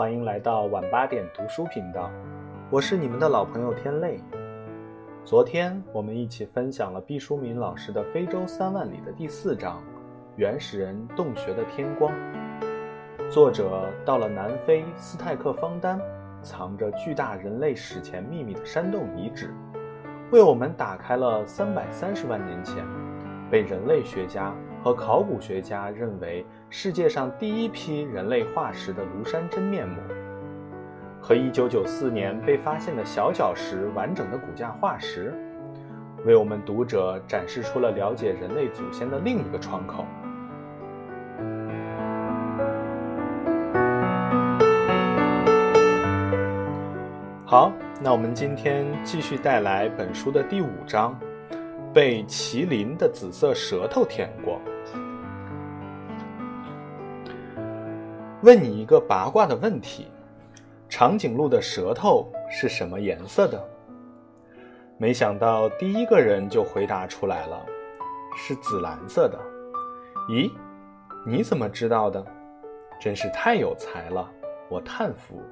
[0.00, 2.10] 欢迎来到晚八点读书频道，
[2.70, 4.18] 我是你们的老朋友天泪。
[5.26, 9.76] 昨天我们一起分享了毕淑敏老师的《非洲三万里》的第四章
[10.36, 12.10] 《原始人洞穴的天光》。
[13.30, 16.00] 作者到了南非斯泰克方丹，
[16.40, 19.52] 藏着巨大人类史前秘密的山洞遗址，
[20.30, 22.82] 为我们打开了三百三十万年前
[23.50, 30.00] 被人类学家和考古学家认为世界上第一批人类化石的庐山真面目，
[31.20, 35.34] 和1994年被发现的小角石完整的骨架化石，
[36.24, 40.06] 为我们读者展示出了了解人类祖先的另一个窗口。
[47.44, 51.18] 好，那我们今天继续带来本书的第五章，
[51.92, 54.58] 被麒麟的紫色舌头舔过。
[58.42, 60.06] 问你一个八卦的问题：
[60.88, 63.62] 长颈鹿的舌头是什么颜色的？
[64.96, 67.66] 没想到第一个人就回答出来了，
[68.34, 69.38] 是紫蓝色的。
[70.30, 70.50] 咦，
[71.26, 72.24] 你怎么知道的？
[72.98, 74.26] 真是太有才了，
[74.70, 75.42] 我叹服。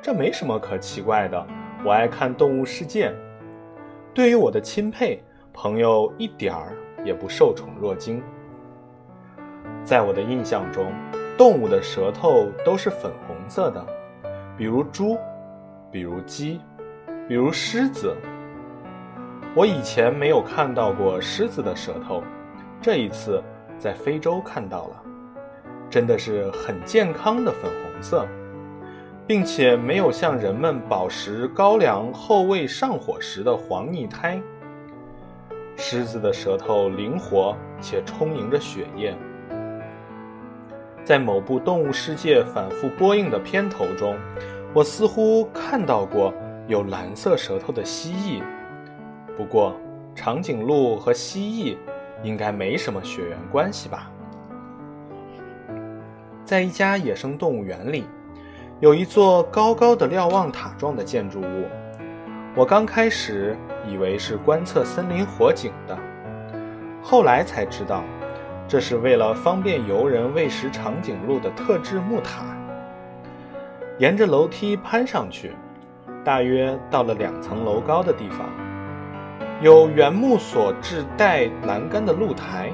[0.00, 1.46] 这没什么可奇怪的，
[1.84, 3.10] 我爱看《动物世界》，
[4.14, 8.22] 对于我的钦佩朋友一点儿也不受宠若惊。
[9.84, 10.90] 在我的印象中，
[11.36, 13.84] 动物的舌头都是粉红色的，
[14.56, 15.18] 比如猪，
[15.90, 16.60] 比如鸡，
[17.28, 18.16] 比如狮子。
[19.54, 22.22] 我以前没有看到过狮子的舌头，
[22.80, 23.42] 这一次
[23.78, 25.02] 在非洲看到了，
[25.90, 28.26] 真的是很健康的粉红色。
[29.24, 34.42] 并且没有像人们饱食高粱后胃上火时的黄腻苔。
[35.76, 39.16] 狮子的舌头灵活且充盈着血液。
[41.12, 44.16] 在某部《动物世界》反复播映的片头中，
[44.72, 46.32] 我似乎看到过
[46.66, 48.42] 有蓝色舌头的蜥蜴。
[49.36, 49.76] 不过，
[50.14, 51.76] 长颈鹿和蜥蜴
[52.22, 54.10] 应该没什么血缘关系吧？
[56.46, 58.06] 在一家野生动物园里。
[58.80, 61.66] 有一座高高的瞭望塔状的建筑物，
[62.56, 63.54] 我刚开始
[63.86, 65.94] 以为是观测森林火警的，
[67.02, 68.02] 后来才知道，
[68.72, 72.56] 这是为了方便游人喂食长颈鹿的特制木塔。
[73.98, 75.52] 沿着楼梯攀上去，
[76.24, 78.48] 大约到了两层楼高的地方，
[79.60, 82.70] 有原木所制带栏杆的露台，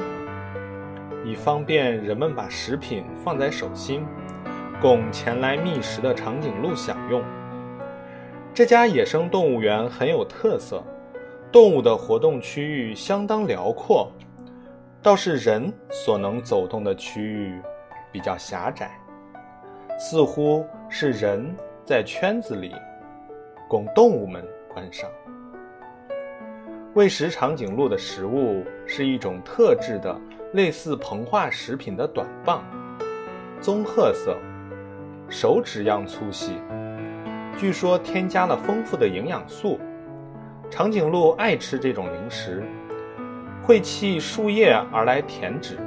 [1.25, 4.07] 以方便人们把食品放在手心。
[4.81, 7.21] 供前来觅食的长颈鹿享用。
[8.55, 10.81] 这家野生动物园很有特色，
[11.51, 14.09] 动物的活动区域相当辽阔，
[15.09, 17.59] 倒是人所能走动的区域
[18.13, 18.91] 比较狭窄，
[19.99, 22.75] 似乎是人在圈子里，
[23.67, 25.09] 供动物们观赏。
[26.93, 30.15] 喂食长颈鹿的食物是一种特制的
[30.53, 32.63] 类似膨化食品的短棒，
[33.63, 34.37] 棕褐色。
[35.31, 36.59] 手指样粗细，
[37.57, 39.81] 据说添加了丰富的营养素。
[40.69, 42.63] 长颈鹿爱吃这种零食，
[43.69, 45.79] 会弃树叶而来填纸。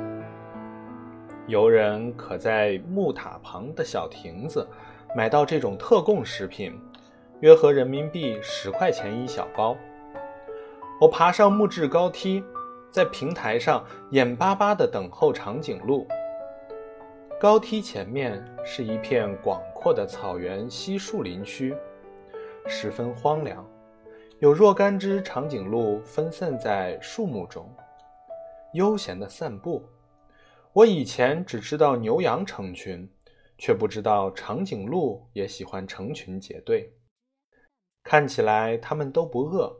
[1.48, 4.68] 游人可在木塔旁的小亭子
[5.16, 6.80] 买到这种特供食品，
[7.40, 9.76] 约合人民币十块钱一小包。
[11.00, 12.44] 我爬上木质高梯，
[12.92, 16.08] 在平台上眼巴巴地等候长颈鹿。
[17.40, 21.76] 高梯前面是一片广阔的草原稀树林区，
[22.68, 23.68] 十分荒凉，
[24.42, 27.72] 有若干只长颈鹿分散在树木中，
[28.74, 29.88] 悠闲地散步。
[30.74, 33.08] 我以前只知道牛羊成群，
[33.60, 36.92] 却不知道长颈鹿也喜欢成群结队。
[38.02, 39.72] 看起来它们都不饿，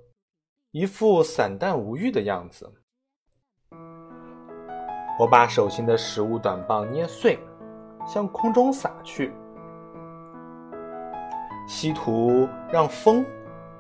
[0.70, 2.72] 一副散淡无欲的样子。
[5.20, 7.40] 我把手心的食物短棒捏碎。
[8.08, 9.32] 向空中撒去，
[11.68, 13.26] 稀图让风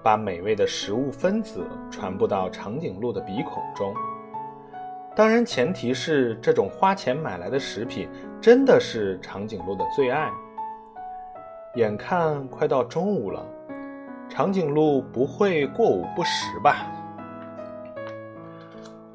[0.03, 3.93] 把美味的食物分子传播到长颈鹿的鼻孔中。
[5.15, 8.09] 当然，前提是这种花钱买来的食品
[8.39, 10.31] 真的是长颈鹿的最爱。
[11.75, 13.45] 眼看快到中午了，
[14.29, 16.87] 长颈鹿不会过午不食吧？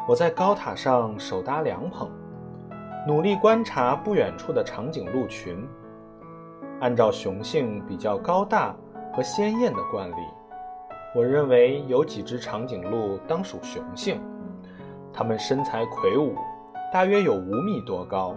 [0.07, 2.11] 我在高塔上手搭凉棚。
[3.09, 5.67] 努力观察不远处的长颈鹿群。
[6.81, 8.75] 按照雄性比较高大
[9.15, 10.15] 和鲜艳的惯例，
[11.15, 14.21] 我认为有几只长颈鹿当属雄性。
[15.13, 16.35] 它们身材魁梧，
[16.93, 18.35] 大约有五米多高，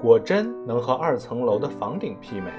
[0.00, 2.50] 果真能和二层楼的房顶媲美。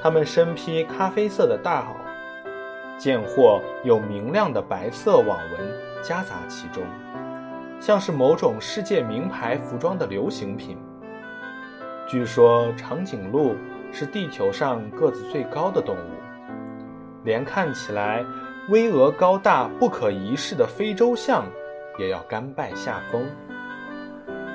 [0.00, 6.84] 它们身披咖啡色的大袄，间或有明亮的白色网纹夹杂其中，
[7.80, 10.78] 像是某种世界名牌服装的流行品。
[12.06, 13.56] 据说长颈鹿
[13.92, 16.29] 是地球上个子最高的动物，
[17.24, 18.24] 连看起来
[18.68, 21.44] 巍峨高大、不可一世的非洲象
[21.98, 23.26] 也要甘拜下风。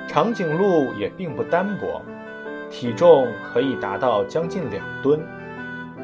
[0.08, 2.00] 长颈鹿也并不单薄，
[2.70, 5.20] 体重可以达到将近两吨。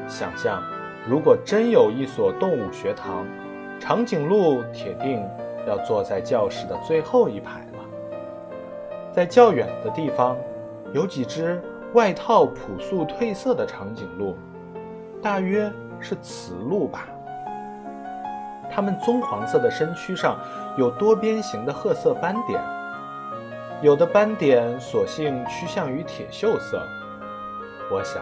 [0.07, 0.61] 想象，
[1.09, 3.25] 如果真有一所动物学堂，
[3.79, 5.23] 长颈鹿铁定
[5.65, 7.79] 要坐在教室的最后一排了。
[9.11, 10.37] 在较远的地方，
[10.93, 11.61] 有几只
[11.93, 14.35] 外套朴素褪色的长颈鹿，
[15.21, 15.71] 大约
[16.03, 17.07] 是雌鹿吧。
[18.69, 20.37] 它们棕黄色的身躯上
[20.77, 22.61] 有多边形的褐色斑点。
[23.81, 26.81] 有的斑点索性趋向于铁锈色，
[27.91, 28.21] 我想，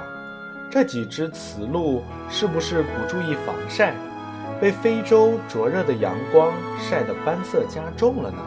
[0.69, 3.93] 这几只雌鹿是不是不注意防晒，
[4.59, 8.37] 被非洲灼热的阳光晒得斑色加重了呢？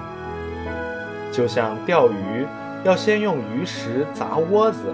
[1.30, 2.46] 就像钓鱼
[2.84, 4.92] 要先用鱼食砸窝子，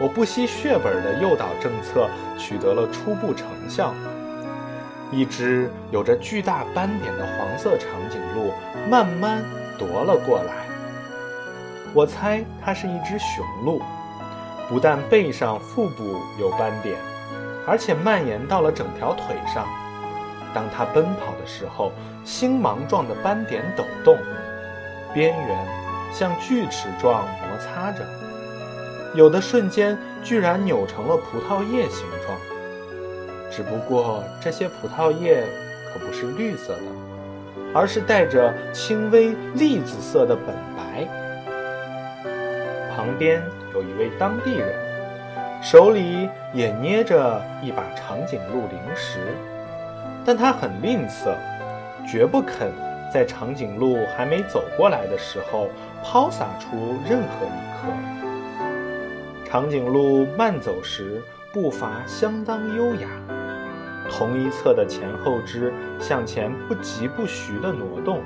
[0.00, 2.08] 我不惜血本的诱导政策
[2.38, 3.92] 取得了初步成效。
[5.12, 8.52] 一只有着巨大斑点的黄色长颈鹿
[8.88, 9.44] 慢慢
[9.78, 10.54] 踱了过来。
[11.92, 13.82] 我猜它是一只雄鹿，
[14.68, 16.96] 不但背上、腹部有斑点，
[17.66, 19.66] 而且蔓延到了整条腿上。
[20.54, 21.92] 当它奔跑的时候，
[22.24, 24.16] 星芒状的斑点抖动，
[25.12, 25.58] 边缘
[26.12, 28.06] 像锯齿状摩擦着，
[29.14, 32.38] 有的瞬间居然扭成了葡萄叶形状。
[33.50, 35.44] 只不过这些葡萄叶
[35.92, 36.82] 可不是绿色的，
[37.74, 41.04] 而是带着轻微栗子色的本白。
[42.94, 43.42] 旁边
[43.74, 44.72] 有一位当地人，
[45.60, 49.18] 手里也捏着一把长颈鹿零食，
[50.24, 51.34] 但他很吝啬，
[52.06, 52.70] 绝不肯
[53.12, 55.68] 在长颈鹿还没走过来的时候
[56.04, 58.19] 抛洒出任何一颗。
[59.50, 61.20] 长颈鹿慢走时
[61.52, 63.08] 步伐相当优雅，
[64.08, 68.22] 同一侧的前后肢向前不疾不徐地挪动，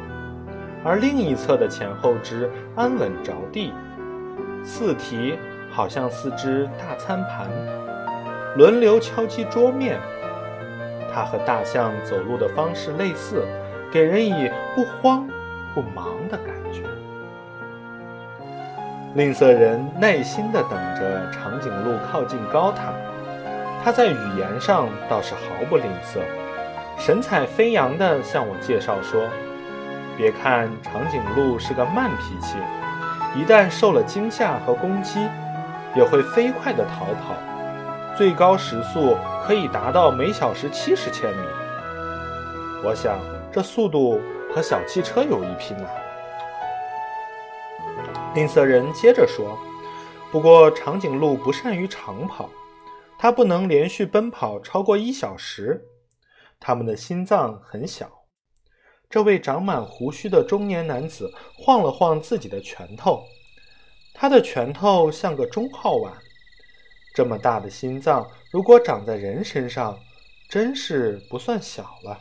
[0.85, 3.73] 而另一侧的前后肢安稳着地。
[4.63, 5.39] 四蹄
[5.71, 7.49] 好像四只大餐盘，
[8.59, 9.99] 轮流敲击桌面。
[11.11, 13.47] 它和大象走路的方式类似，
[13.91, 15.27] 给人以不慌
[15.75, 16.54] 不忙的感。
[19.15, 22.93] 吝啬人耐心地等着长颈鹿靠近高塔，
[23.85, 26.19] 他在语言上倒是毫不吝啬，
[26.99, 29.23] 神采飞扬地向我介绍说
[30.19, 32.57] ：“别看长颈鹿是个慢脾气。”
[33.39, 35.29] 一旦受了惊吓和攻击，
[35.95, 37.37] 也会飞快地逃跑，
[38.17, 41.47] 最高时速可以达到每小时七十千米。
[42.83, 43.17] 我想，
[43.53, 44.21] 这速度
[44.53, 45.87] 和小汽车有一拼啊！
[48.35, 49.57] 吝啬人接着说
[50.33, 52.51] ：“不过，长颈鹿不善于长跑，
[53.17, 55.81] 它不能连续奔跑超过一小时。
[56.59, 58.11] 它们的心脏很小。”
[59.09, 63.23] 这位长满胡须的中年男子晃了晃自己的拳头，
[64.13, 66.13] 他的拳头像个中号碗。
[67.15, 69.97] 这么大的心脏，如果长在人身上，
[70.49, 72.21] 真是不算小了。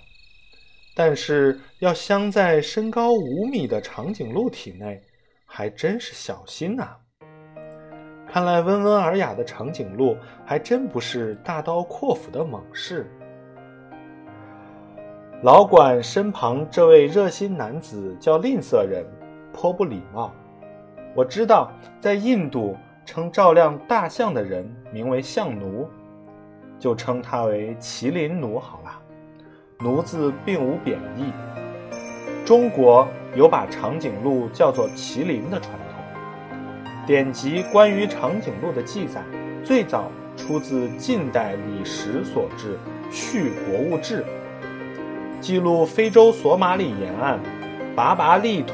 [0.93, 5.01] 但是要镶在身高五米的长颈鹿体内，
[5.55, 6.95] 还真是小心呐。
[8.27, 13.07] 看来温文尔雅的长颈鹿还真不是大刀阔斧的猛士。
[15.43, 19.05] 老管身旁这位热心男子叫吝啬人，
[19.53, 20.33] 颇不礼貌。
[21.13, 25.87] 我知道，在印度称照亮大象的人名为象奴，
[26.79, 28.99] 就称他为麒麟奴好了。
[29.81, 31.31] 奴字并无贬义。
[32.43, 36.03] 中国有把长颈鹿叫做麒麟的传统。
[37.05, 39.21] 典籍关于长颈鹿的记载，
[39.63, 42.77] 最早出自近代李时所制
[43.13, 44.21] 《续国物志》。
[45.41, 47.39] 记录非洲索马里沿岸
[47.95, 48.73] 拔拔利土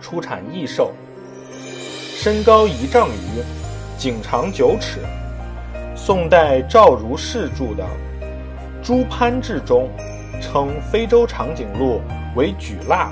[0.00, 0.92] 出产异兽，
[2.14, 3.42] 身高一丈余，
[3.98, 5.00] 颈长九尺。
[5.96, 7.84] 宋代赵如是著的
[8.82, 9.88] 《朱潘志》中
[10.40, 12.00] 称非洲长颈鹿
[12.36, 13.10] 为举蜡，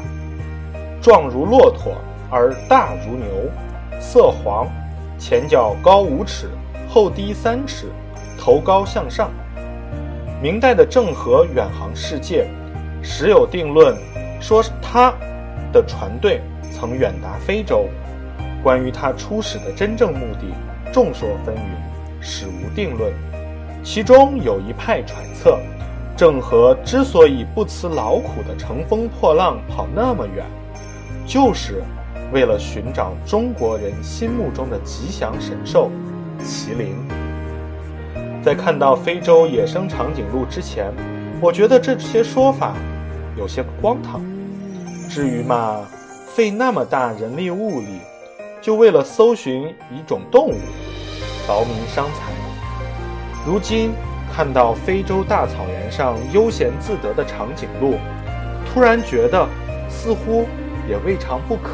[1.00, 1.96] 状如骆驼
[2.30, 3.50] 而大如牛，
[3.98, 4.68] 色黄，
[5.18, 6.50] 前脚高五尺，
[6.88, 7.90] 后低三尺，
[8.38, 9.30] 头高向上。
[10.42, 12.46] 明代的郑和远航世界，
[13.02, 13.96] 时有定论，
[14.40, 15.12] 说他
[15.72, 17.88] 的船队曾远达非洲。
[18.62, 20.54] 关于他出使的真正目的，
[20.92, 21.60] 众说纷纭，
[22.20, 23.10] 史无定论。
[23.82, 25.58] 其中有一派揣测，
[26.16, 30.46] 郑和之所以不辞劳苦的乘风破浪跑那么远，
[31.26, 31.82] 就是
[32.32, 35.90] 为了寻找中国人心目中的吉祥神兽——
[36.40, 36.94] 麒麟。
[38.44, 40.92] 在看到非洲野生长颈鹿之前，
[41.40, 42.74] 我觉得这些说法
[43.36, 44.22] 有些荒唐。
[45.10, 45.80] 至于嘛，
[46.28, 47.98] 费那么大人力物力，
[48.62, 50.54] 就为了搜寻一种动物，
[51.48, 52.32] 劳民伤财。
[53.44, 53.90] 如今
[54.34, 58.00] 看到非洲大草原上悠闲自得的长颈鹿，
[58.66, 59.48] 突然觉得
[59.88, 60.48] 似乎
[60.88, 61.70] 也未尝不可。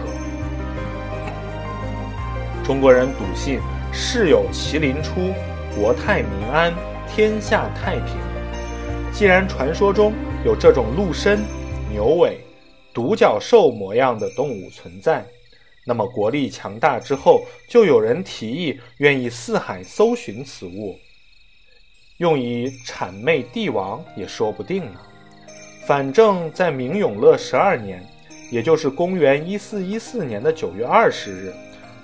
[2.63, 5.33] 中国人笃信“世有麒麟出”。
[5.75, 6.75] 国泰民安，
[7.09, 8.17] 天下太平。
[9.13, 10.13] 既然传说中
[10.45, 11.43] 有这种鹿身、
[11.89, 12.41] 牛尾、
[12.93, 15.25] 独角兽模样的动物存在，
[15.87, 17.41] 那么国力强大之后，
[17.71, 20.99] 就有人提议愿意四海搜寻此物，
[22.21, 25.01] 用以谄媚帝王也说不定呢。
[25.87, 28.07] 反正，在明永乐十二年，
[28.51, 31.55] 也就是公元一四一四年的九月二十日，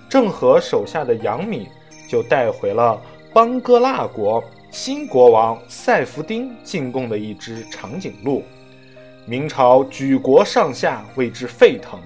[0.08, 1.66] 郑和手下的杨敏
[2.08, 2.98] 就带回了。
[3.34, 8.42] 邦哥腊国新国王塞弗丁进贡的一只长颈鹿，
[9.26, 12.00] 明朝举国上下为之沸腾。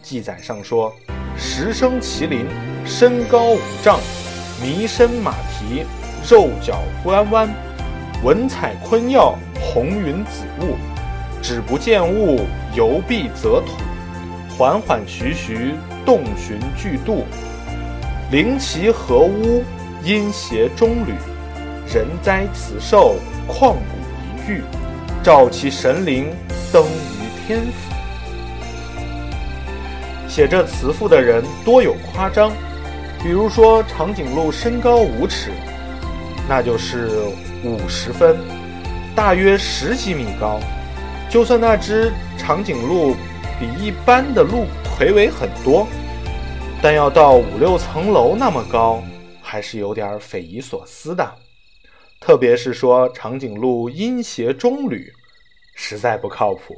[0.00, 0.94] 记载上说，
[1.36, 2.46] 石生麒麟，
[2.86, 3.98] 身高五丈，
[4.62, 5.84] 迷身马蹄，
[6.26, 7.48] 肉脚弯弯，
[8.22, 10.76] 文采坤耀，红云紫雾，
[11.42, 13.72] 只不见物，游必则土，
[14.56, 15.74] 缓缓徐徐，
[16.06, 17.24] 洞寻巨度，
[18.30, 19.62] 灵奇何屋？
[20.02, 21.14] 阴邪中旅，
[21.90, 23.16] 人哉此兽，
[23.48, 24.62] 旷古一遇，
[25.22, 26.30] 召其神灵，
[26.70, 27.94] 登于天府。
[30.28, 32.50] 写这词赋的人多有夸张，
[33.22, 35.52] 比如说长颈鹿身高五尺，
[36.48, 37.08] 那就是
[37.64, 38.36] 五十分，
[39.14, 40.60] 大约十几米高。
[41.30, 43.14] 就算那只长颈鹿
[43.58, 45.86] 比一般的鹿魁伟很多，
[46.82, 49.02] 但要到五六层楼那么高。
[49.46, 51.34] 还是有点匪夷所思的，
[52.20, 55.12] 特别是说长颈鹿阴邪中旅，
[55.76, 56.74] 实在不靠谱。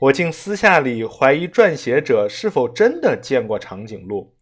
[0.00, 4.33] 我竟私下里怀疑撰写者是否真的见过长颈鹿，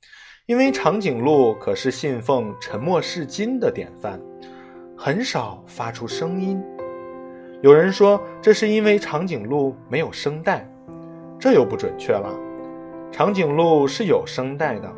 [0.47, 4.21] 因为长颈鹿可是信奉沉默是金的典范，
[4.97, 6.61] 很少发出声音。
[7.61, 10.69] 有人说这是因为长颈鹿没有声带，
[11.39, 12.29] 这又不准确了。
[13.13, 14.93] 长颈鹿是有声带的，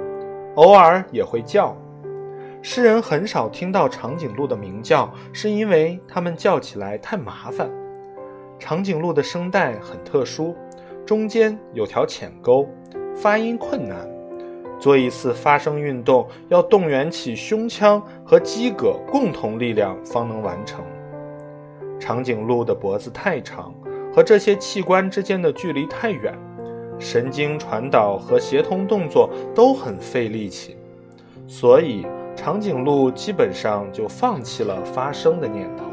[0.54, 1.76] 偶尔也会叫。
[2.62, 7.70] 诗人很少听到长颈鹿的鸣叫，是因为它们叫起来太麻烦。
[8.58, 10.56] 长颈鹿的声带很特殊，
[11.04, 12.66] 中间有条浅沟，
[13.14, 14.08] 发音困难。
[14.84, 20.84] 做一次发声运动，要动员起胸腔和肌膈共同力量方能完成。
[21.98, 23.72] 长颈鹿的脖子太长，
[24.14, 26.34] 和这些器官之间的距离太远，
[26.98, 30.76] 神经传导和协同动作都很费力气，
[31.46, 32.04] 所以。
[32.36, 35.84] 长颈鹿基本上就放弃了发声的念头。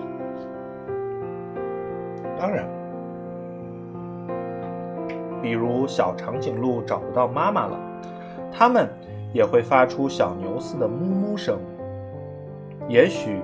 [2.38, 2.68] 当然，
[5.40, 7.80] 比如小长颈鹿找不到妈妈了，
[8.62, 8.88] 它们
[9.34, 11.58] 也会发出小牛似的哞哞声。
[12.88, 13.42] 也许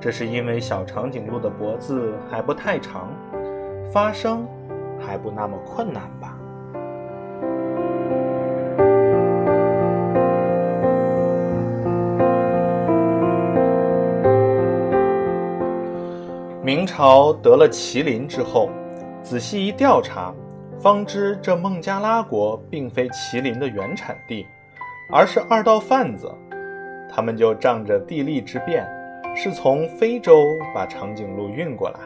[0.00, 3.08] 这是因为小长颈鹿的脖子还不太长，
[3.92, 4.46] 发声
[4.96, 6.36] 还不那么困难吧。
[16.62, 18.70] 明朝得了麒麟之后，
[19.20, 20.32] 仔细一调查，
[20.78, 24.46] 方知这孟加拉国并非麒麟的原产地，
[25.12, 26.32] 而是二道贩子。
[27.08, 28.88] 他们就仗着地利之便，
[29.34, 31.98] 是从非洲把长颈鹿运过来。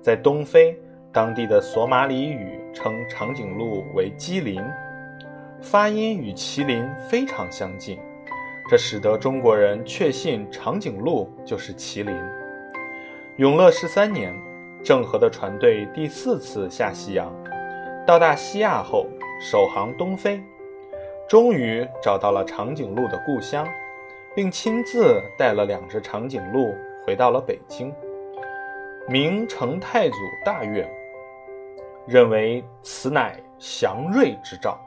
[0.00, 0.78] 在东非，
[1.12, 4.62] 当地的索马里语称长颈鹿为基林，
[5.60, 7.98] 发音与麒麟非常相近，
[8.68, 12.14] 这使得中国人确信长颈鹿就是麒麟。
[13.36, 14.34] 永乐十三年，
[14.82, 17.32] 郑和的船队第四次下西洋，
[18.06, 19.06] 到达西亚后，
[19.40, 20.40] 首航东非，
[21.28, 23.66] 终于找到了长颈鹿的故乡，
[24.34, 26.74] 并亲自带了两只长颈鹿
[27.06, 27.94] 回到了北京。
[29.08, 30.88] 明成太祖大悦，
[32.06, 34.78] 认为此乃祥瑞之兆，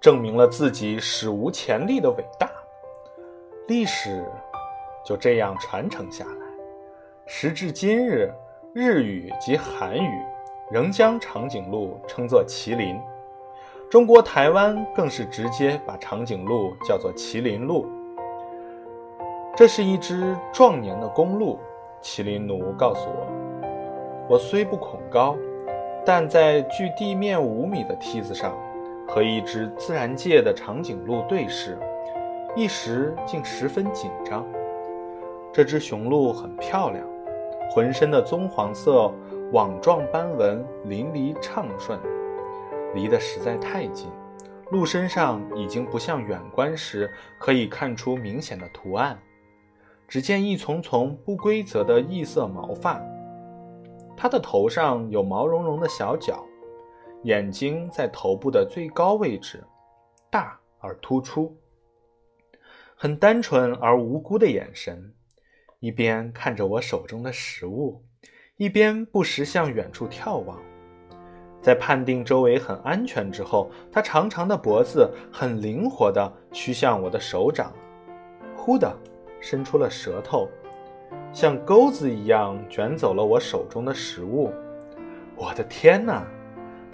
[0.00, 2.50] 证明了自己史无前例的伟大。
[3.66, 4.24] 历史
[5.04, 6.46] 就这样传承下来。
[7.26, 8.32] 时至今日，
[8.74, 10.22] 日语及韩语
[10.70, 13.00] 仍将长颈鹿称作麒麟，
[13.88, 17.86] 中国台湾更是直接把长颈鹿叫做麒麟鹿。
[19.54, 21.56] 这是一只壮年的公鹿。
[22.02, 23.26] 麒麟奴告诉我
[24.28, 25.36] ：“我虽不恐高，
[26.04, 28.52] 但在距地面五米的梯子上，
[29.06, 31.78] 和一只自然界的长颈鹿对视，
[32.56, 34.44] 一时竟十分紧张。
[35.52, 37.04] 这只雄鹿很漂亮，
[37.70, 39.12] 浑身的棕黄色
[39.52, 41.98] 网状斑纹淋漓畅顺，
[42.96, 44.10] 离得实在太近，
[44.72, 49.16] 鹿身上已经不像远观时可以看出明显的图案。”
[50.08, 53.02] 只见一丛丛不规则的异色毛发，
[54.16, 56.46] 它的头上有毛茸茸的小角，
[57.24, 59.64] 眼睛在头部的最高位置，
[60.30, 61.56] 大而突出，
[62.94, 65.12] 很单纯而无辜的眼神，
[65.80, 68.04] 一边看着我手中的食物，
[68.58, 70.62] 一边不时向远处眺望。
[71.66, 77.72] 在判定周围很安全之后，它长长的脖子很灵活地趋向我的手掌，
[78.56, 78.96] 忽的。
[79.40, 80.48] 伸出了舌头，
[81.32, 84.52] 像钩子一样卷走了我手中的食物。
[85.34, 86.24] 我的天哪，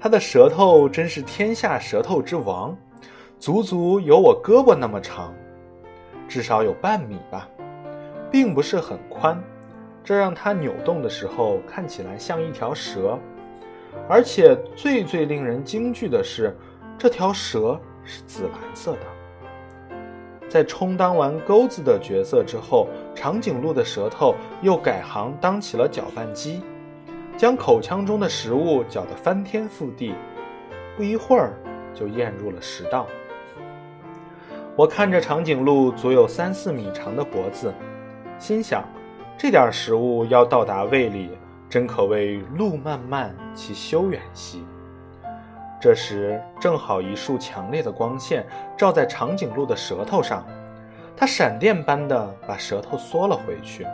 [0.01, 2.75] 它的舌头真是天下舌头之王，
[3.39, 5.35] 足足有我胳膊那么长，
[6.27, 7.47] 至少有半米吧，
[8.31, 9.39] 并不是很宽，
[10.03, 13.19] 这让它扭动的时候看起来像一条蛇。
[14.09, 16.57] 而且最最令人惊惧的是，
[16.99, 18.99] 这条蛇是紫蓝色的。
[20.49, 26.61] 在充当完钩子的角色之后，长颈鹿的舌头又改行当起了搅拌机，
[27.39, 30.15] 将口腔中的食物搅得翻天覆地，
[30.95, 31.55] 不一会儿
[31.95, 33.07] 就咽入了食道。
[34.77, 37.73] 我看着长颈鹿足有三四米长的脖子，
[38.39, 38.85] 心想，
[39.39, 41.31] 这点食物要到达胃里，
[41.73, 44.63] 真可谓路漫漫其修远兮。
[45.81, 50.47] 这时，正好一束强烈的光线照在长颈鹿的舌头上，
[51.17, 53.87] 它闪电般的把舌头缩了回去，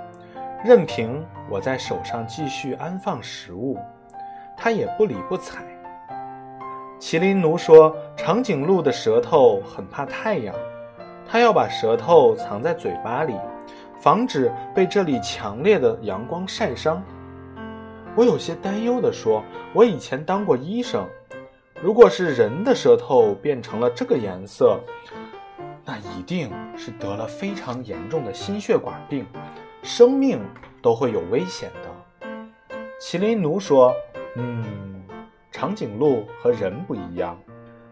[0.64, 3.78] 任凭我在手上继续安放食物，
[4.56, 5.62] 它也不理不睬。
[6.98, 10.52] 麒麟奴说，长颈鹿的舌头很怕太阳，
[11.24, 13.36] 它要把舌头藏在嘴巴里，
[14.00, 17.00] 防止被这里强烈的阳光晒伤。
[18.18, 21.07] 我有些担忧地说：“我以前当过医生。”
[21.81, 24.81] 如果是人的舌头变成了这个颜色，
[25.85, 29.24] 那一定是得了非常严重的心血管病，
[29.85, 30.40] 生命
[30.83, 32.28] 都会有危险的。
[33.00, 33.94] 麒麟奴说
[34.35, 34.64] ：“嗯，
[35.52, 37.38] 长颈鹿和人不一样，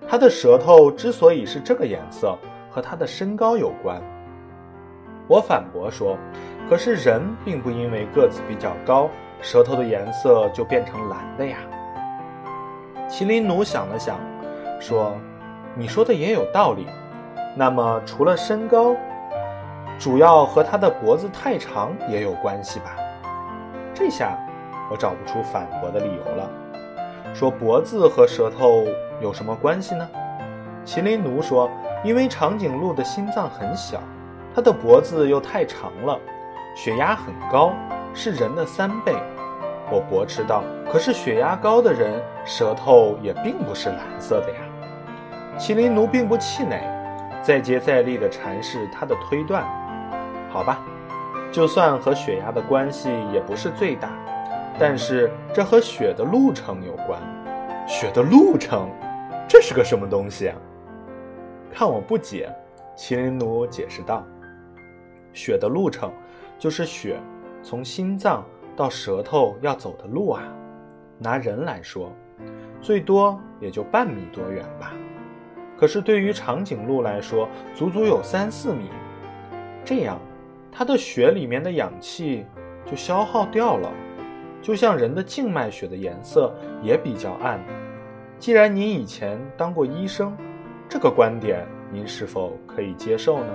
[0.09, 2.37] 它的舌头之所以是这个颜色，
[2.69, 4.03] 和它的身高有关。”
[5.31, 6.19] 我反驳说
[6.69, 9.09] ：“可是人并不因为个子比较高，
[9.41, 11.59] 舌头的颜色就变成蓝的呀。”
[13.09, 14.19] 麒麟奴想了想，
[14.81, 15.17] 说
[15.75, 16.87] ：“你说的也有道理。
[17.55, 18.95] 那么，除了身高，
[19.99, 22.97] 主要和他的脖子太长也有关系吧？”
[23.95, 24.37] 这下
[24.91, 26.51] 我找不出反驳的理由了。
[27.35, 28.87] 说脖子和舌头
[29.21, 30.09] 有什么关系呢？
[30.85, 31.71] 麒麟奴说
[32.05, 34.01] ：“因为长颈鹿的心脏很小，
[34.55, 36.19] 它的脖子又太长了，
[36.75, 37.73] 血压很高，
[38.17, 39.15] 是人的三倍。”
[39.93, 44.57] 我驳斥道：“可是血压高的人舌头也并不是蓝色的呀。”
[45.57, 46.81] 麒麟奴并不气馁，
[47.41, 49.65] 再接再厉地阐释他的推断。
[50.51, 50.85] 好吧，
[51.53, 54.09] 就算和血压的关系也不是最大，
[54.79, 57.21] 但是这和血的路程有关。
[57.87, 58.91] 血的路程，
[59.47, 60.57] 这是个什么东西啊？
[61.73, 62.53] 看我不解，
[62.97, 64.25] 麒麟奴解释道
[65.33, 66.11] ：“血的路程，
[66.59, 67.21] 就是血
[67.67, 70.43] 从心脏。”到舌头要走的路啊，
[71.19, 72.13] 拿人来说，
[72.83, 74.93] 最多也就半米多远吧。
[75.79, 78.91] 可是对于长颈鹿来说，足足有三四米。
[79.83, 80.21] 这样，
[80.71, 82.45] 它的血里面的氧气
[82.85, 83.91] 就消耗掉了，
[84.61, 87.59] 就像人的静脉血的颜色也比较暗。
[88.39, 90.37] 既然您以前当过医生，
[90.87, 93.53] 这个观点您是否可以接受呢？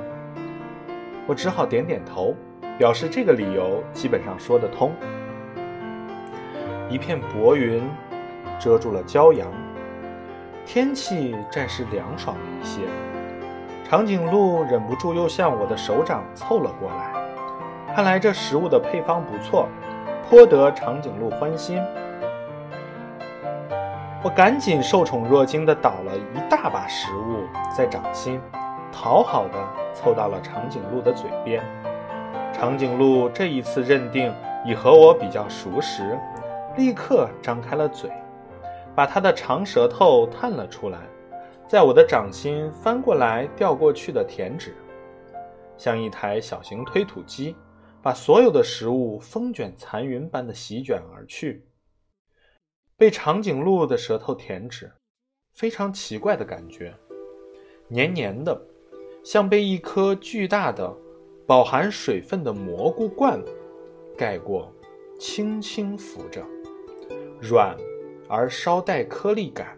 [1.27, 2.35] 我只好点点头。
[2.77, 4.91] 表示这个理由基本上说得通。
[6.89, 7.81] 一片薄云
[8.59, 9.47] 遮住了骄阳，
[10.65, 12.81] 天气暂时凉爽了一些。
[13.87, 17.13] 长颈鹿忍不住又向我的手掌凑了过来，
[17.93, 19.67] 看来这食物的配方不错，
[20.29, 21.81] 颇得长颈鹿欢心。
[24.23, 27.43] 我赶紧受宠若惊地倒了一大把食物
[27.75, 28.39] 在掌心，
[28.91, 29.57] 讨好的
[29.93, 31.63] 凑到了长颈鹿的嘴边。
[32.61, 34.31] 长颈鹿这一次认定
[34.63, 36.15] 已和我比较熟识，
[36.77, 38.07] 立刻张开了嘴，
[38.95, 40.99] 把它的长舌头探了出来，
[41.67, 44.75] 在我的掌心翻过来调过去的舔指。
[45.75, 47.55] 像一台小型推土机，
[47.99, 51.65] 把所有的食物风卷残云般的席卷而去。
[52.95, 54.91] 被长颈鹿的舌头舔止，
[55.51, 56.93] 非常奇怪的感觉，
[57.87, 58.61] 黏黏的，
[59.23, 60.95] 像被一颗巨大的、
[61.51, 63.37] 饱含水分的蘑菇罐
[64.17, 64.73] 盖过，
[65.19, 66.41] 轻轻浮着，
[67.41, 67.75] 软
[68.29, 69.77] 而稍带颗粒感。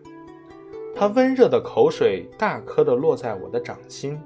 [0.95, 4.21] 它温热的口水大颗的落在我的掌心，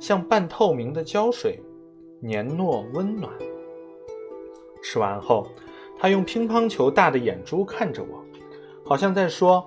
[0.00, 1.62] 像半透明的胶水，
[2.18, 3.32] 黏糯温暖。
[4.82, 5.46] 吃完后，
[5.96, 8.20] 它用乒乓球大的眼珠看着我，
[8.84, 9.64] 好像在说：“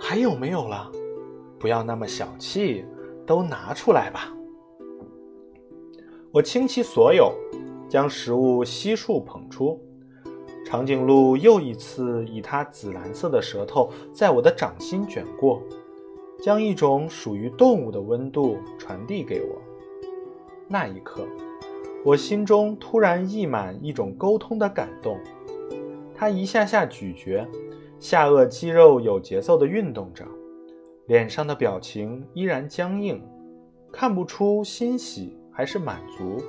[0.00, 0.90] 还有没有了？
[1.58, 2.86] 不要那么小气，
[3.26, 4.32] 都拿出来吧。”
[6.38, 7.34] 我倾其所有，
[7.88, 9.76] 将食物悉数捧出。
[10.64, 15.60] 长颈鹿又一次以它紫蓝色的舌头在我的掌心卷过，
[16.40, 19.60] 将一种属于动物的温度传递给我。
[20.68, 21.26] 那一刻，
[22.04, 25.18] 我心中突然溢满一种沟通的感动。
[26.14, 27.44] 它一下下咀嚼，
[27.98, 30.24] 下颚肌肉有节奏地运动着，
[31.06, 33.20] 脸上的表情依然僵硬，
[33.90, 36.40] 看不出欣喜还是满足。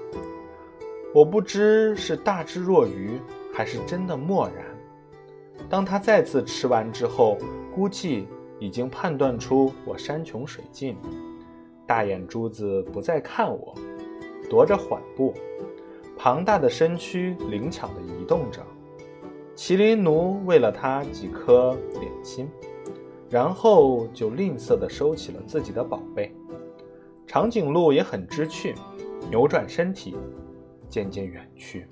[1.11, 3.19] 我不知是大智若愚。
[3.51, 4.65] 还是真的漠然。
[5.69, 7.37] 当他再次吃完之后，
[7.75, 8.25] 估计
[8.57, 10.95] 已经判断出我山穷水尽，
[11.85, 13.75] 大眼珠子不再看我，
[14.49, 15.33] 踱着缓步，
[16.17, 18.61] 庞大的身躯灵巧地移动着。
[19.57, 22.49] 麒麟奴喂了他几颗点心，
[23.29, 26.33] 然后就吝啬地收起了自己的宝贝。
[27.27, 28.73] 长颈鹿也很知趣，
[29.29, 30.15] 扭转身体，
[30.89, 31.87] 渐渐远去。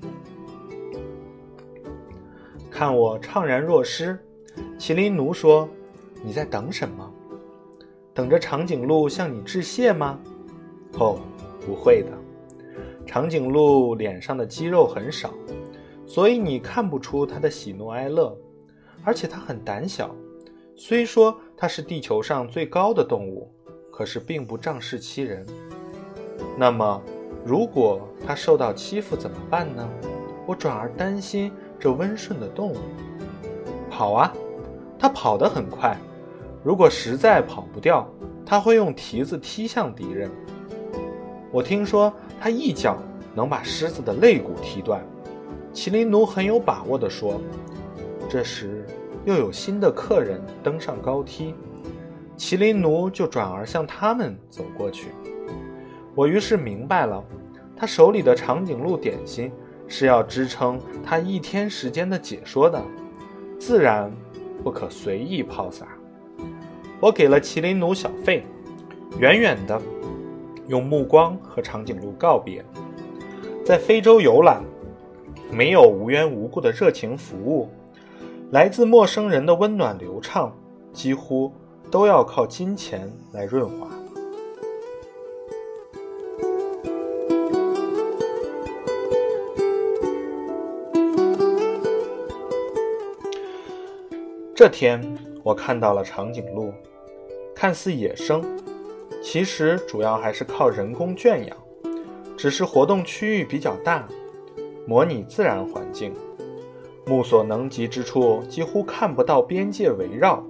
[2.71, 4.17] 看我怅然若失，
[4.79, 5.69] 麒麟奴说
[6.23, 7.13] ：“你在等什么？
[8.13, 10.19] 等着长颈鹿向你致谢吗
[10.99, 11.19] ？”“哦，
[11.65, 12.09] 不会的。
[13.05, 15.33] 长颈鹿脸上的肌肉很少，
[16.05, 18.35] 所以你看不出它的喜怒哀乐。
[19.03, 20.13] 而且它很胆小，
[20.75, 23.49] 虽说它是地球上最高的动物，
[23.91, 25.45] 可是并不仗势欺人。
[26.57, 27.01] 那么，
[27.47, 29.87] 如果它受到欺负怎么办呢？
[30.45, 32.77] 我转而担心。”这温顺的动物，
[33.87, 34.33] 跑啊！
[34.97, 35.95] 它跑得很快。
[36.63, 38.09] 如果实在跑不掉，
[38.43, 40.27] 它会用蹄子踢向敌人。
[41.51, 42.97] 我听说它一脚
[43.35, 45.05] 能把狮子的肋骨踢断。
[45.71, 47.39] 麒麟奴很有把握地说。
[48.27, 48.83] 这时，
[49.23, 51.53] 又有新的客人登上高梯，
[52.39, 55.09] 麒麟奴就转而向他们走过去。
[56.17, 57.23] 我于是明白了，
[57.75, 59.51] 他手里的长颈鹿点心。
[59.89, 62.83] 是要支撑他一天时间的解说的，
[63.57, 64.11] 自然
[64.61, 65.87] 不可随意抛洒。
[66.99, 68.45] 我给了麒麟奴小费，
[69.17, 69.81] 远远的
[70.67, 72.65] 用目光和长颈鹿告别。
[73.63, 74.61] 在非洲游览，
[75.49, 77.69] 没有无缘无故的热情服务，
[78.51, 80.53] 来自陌生人的温暖流畅，
[80.91, 81.49] 几乎
[81.89, 83.87] 都要靠金钱来润滑。
[94.57, 94.99] 这天，
[95.43, 96.73] 我看到了长颈鹿，
[97.53, 98.43] 看似野生，
[99.21, 101.55] 其实主要还是靠人工圈养，
[102.35, 104.07] 只是活动区域比较大，
[104.87, 106.11] 模拟自然环境，
[107.05, 110.43] 目所能及之处几乎看不到边界围绕。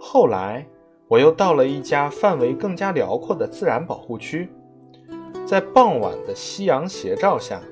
[0.00, 0.66] 后来，
[1.06, 4.48] 我又到了一家范围更加辽阔的自然保护区，
[5.46, 7.62] 在傍晚的夕阳斜照下。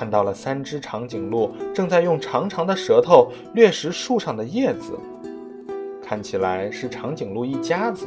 [0.00, 4.98] 看到了三只长颈鹿正在用长长的舌头掠食树上的叶子，
[6.02, 8.06] 看起来是长颈鹿一家子，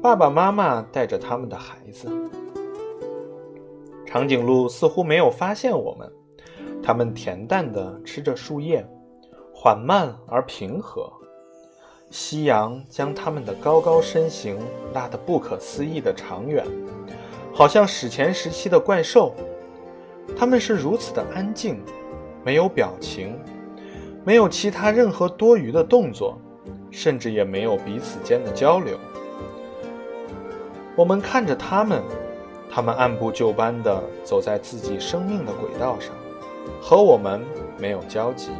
[0.00, 2.08] 爸爸妈妈带着他们的孩子。
[4.06, 6.08] 长颈鹿似乎没有发现我们，
[6.80, 8.86] 它们恬淡地吃着树叶，
[9.52, 11.12] 缓慢而平和。
[12.08, 14.56] 夕阳将它们的高高身形
[14.92, 16.64] 拉得不可思议的长远，
[17.52, 19.34] 好像史前时期的怪兽。
[20.36, 21.80] 他们是如此的安静，
[22.44, 23.38] 没有表情，
[24.24, 26.38] 没有其他任何多余的动作，
[26.90, 28.98] 甚至也没有彼此间的交流。
[30.96, 32.02] 我们看着他们，
[32.70, 36.12] 他们按部就班地走在自己生命的轨道上，
[36.80, 37.40] 和我们
[37.78, 38.50] 没有交集。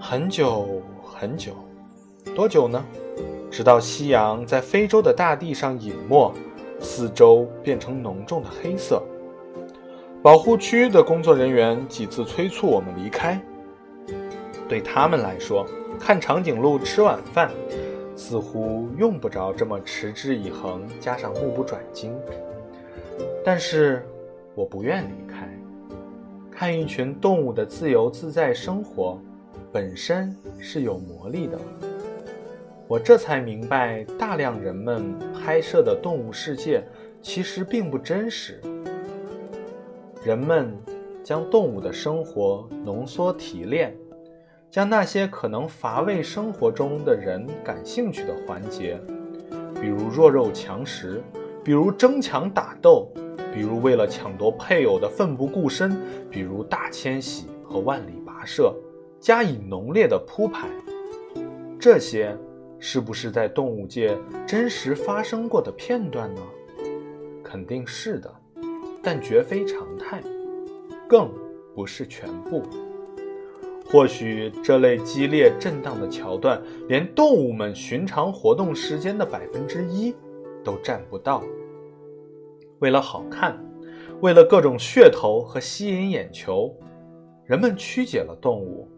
[0.00, 1.52] 很久很久，
[2.34, 2.84] 多久呢？
[3.50, 6.32] 直到夕阳在非洲的大地上隐没，
[6.80, 9.02] 四周变成浓重的黑色。
[10.22, 13.40] 保护区的工作人员几次催促我们离开。
[14.68, 15.66] 对他们来说，
[15.98, 17.50] 看长颈鹿吃晚饭，
[18.14, 22.14] 似乎用不着这么持之以恒，加上目不转睛。
[23.42, 24.06] 但是
[24.54, 25.48] 我不愿离开。
[26.50, 29.18] 看一群动物的自由自在生活，
[29.72, 31.58] 本身是有魔力的。
[32.86, 36.84] 我这才明白，大量人们拍摄的动物世界
[37.22, 38.60] 其实并不真实。
[40.22, 40.76] 人们
[41.24, 43.96] 将动物的生活浓缩提炼，
[44.70, 49.00] 将那些可能乏味生活中的人感兴趣的环节，
[49.80, 51.22] 比如弱肉强食，
[51.64, 53.10] 比如争强打斗。
[53.52, 58.72] 比如为了抢夺配偶的奋不顾身，比如大迁徙和万里跋涉，
[59.18, 60.68] 加以浓烈的铺排。
[61.76, 62.36] 这些
[62.78, 66.42] 是不是在动物界真实发生过的片段呢？
[67.42, 68.32] 肯定是的，
[69.02, 70.22] 但绝非常态，
[71.08, 71.30] 更
[71.74, 72.62] 不是全部。
[73.86, 80.14] 或许这类激烈震荡的桥段，连动物们寻常活动时间的百分之一
[80.62, 81.42] 都占不到。
[82.78, 83.58] 为了好看，
[84.20, 86.72] 为了各种噱头和吸引眼球，
[87.44, 88.88] 人们曲解了动物，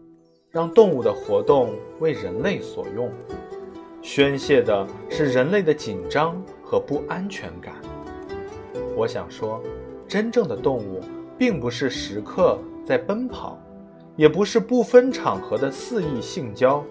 [0.51, 3.09] 让动物的活动为人类所用，
[4.01, 7.73] 宣泄的是人类的紧张和不安全感。
[8.95, 9.59] 我想说，
[10.13, 11.01] 真正的动物
[11.39, 13.57] 并不是时刻在奔跑，
[14.15, 16.83] 也不是不分场合的肆意性交，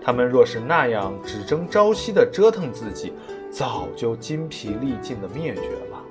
[0.00, 3.12] 它们若是那样只争朝夕地折腾自己，
[3.50, 6.02] 早就筋疲力尽地灭绝了。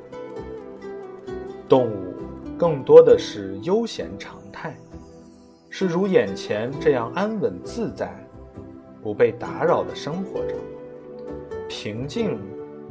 [1.67, 2.13] 动物
[2.59, 4.77] 更多的是悠闲常态，
[5.67, 8.13] 是如眼前这样安稳自在、
[9.01, 10.53] 不被打扰的生活着，
[11.67, 12.37] 平静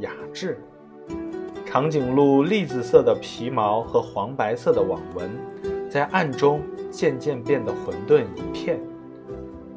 [0.01, 0.61] 雅致。
[1.71, 5.29] 长颈鹿栗子色的皮毛和黄白色的网纹，
[5.87, 8.79] 在暗中渐渐变得混沌一片。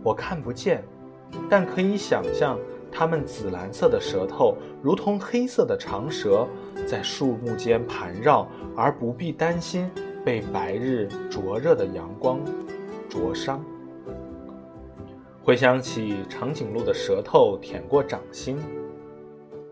[0.03, 0.83] 我看不见，
[1.51, 2.59] 但可以想象。
[2.91, 6.47] 它们紫蓝色的舌头如同黑色的长蛇，
[6.87, 9.91] 在树木间盘绕，而不必担心
[10.25, 12.39] 被白日灼热的阳光
[13.09, 13.63] 灼伤。
[15.43, 18.59] 回想起长颈鹿的舌头舔过掌心，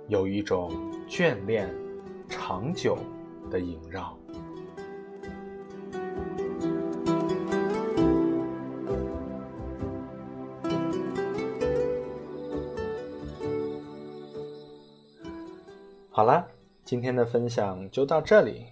[0.06, 0.70] 有一种
[1.06, 1.68] 眷恋
[2.30, 2.96] 长久
[3.50, 4.16] 的萦绕。
[16.12, 16.46] 好了，
[16.84, 18.66] 今天的分享就到这里。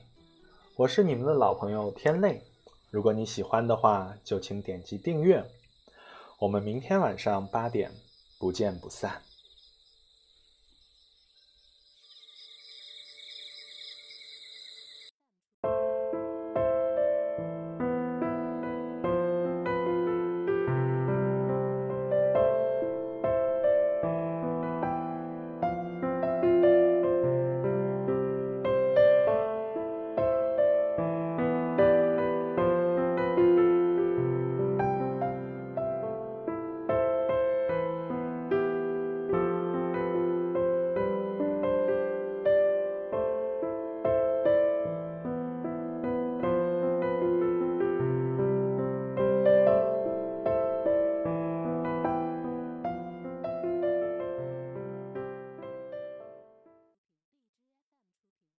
[0.77, 2.43] 我是你们的老朋友天泪。
[2.91, 5.45] 如果你喜欢的话，就请点击订阅。
[6.39, 7.91] 我们明天晚上八点
[8.39, 9.28] 不见不散。